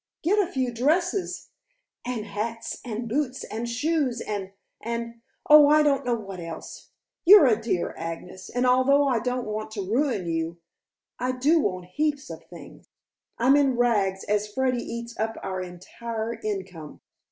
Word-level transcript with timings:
Get 0.23 0.39
a 0.39 0.51
few 0.51 0.73
dresses" 0.73 1.49
"And 2.07 2.25
hats, 2.25 2.81
and 2.83 3.07
boots, 3.07 3.43
and 3.43 3.69
shoes, 3.69 4.19
and 4.19 4.51
and 4.81 5.21
oh, 5.47 5.67
I 5.69 5.83
don't 5.83 6.03
know 6.07 6.15
what 6.15 6.39
else. 6.39 6.89
You're 7.23 7.45
a 7.45 7.55
dear, 7.61 7.93
Agnes, 7.95 8.49
and 8.49 8.65
although 8.65 9.07
I 9.07 9.19
don't 9.19 9.45
want 9.45 9.69
to 9.73 9.87
ruin 9.87 10.25
you, 10.25 10.57
I 11.19 11.33
do 11.33 11.59
want 11.59 11.85
heaps 11.85 12.31
of 12.31 12.43
things. 12.45 12.87
I'm 13.37 13.55
in 13.55 13.77
rags, 13.77 14.23
as 14.23 14.51
Freddy 14.51 14.81
eats 14.83 15.15
up 15.19 15.37
our 15.43 15.61
entire 15.61 16.33
income." 16.43 17.01